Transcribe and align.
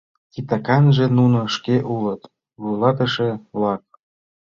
Титаканже 0.31 1.05
нуно 1.17 1.39
шке 1.55 1.77
улыт, 1.93 2.21
вуйлатыше-влак. 2.61 3.83